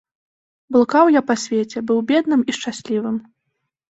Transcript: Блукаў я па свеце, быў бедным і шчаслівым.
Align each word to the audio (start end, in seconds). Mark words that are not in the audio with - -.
Блукаў 0.77 1.05
я 1.15 1.21
па 1.29 1.35
свеце, 1.43 1.83
быў 1.91 1.99
бедным 2.11 2.41
і 2.53 2.57
шчаслівым. 2.61 3.21